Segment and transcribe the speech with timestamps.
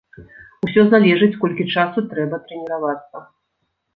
[0.67, 3.15] Усё залежыць, колькі часу трэба трэніравацца.